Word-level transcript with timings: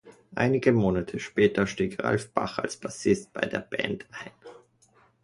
Einige 0.33 0.71
Monate 0.71 1.19
später 1.19 1.67
stieg 1.67 2.03
Ralph 2.03 2.31
Bach 2.33 2.57
als 2.57 2.75
Bassist 2.77 3.31
bei 3.33 3.41
der 3.41 3.59
Band 3.59 4.07
ein. 4.09 4.31